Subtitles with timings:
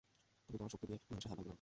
[0.45, 1.49] তুমি তোমার শক্তি দিয়ে মানুষের হাড় ভাঙতে পারো।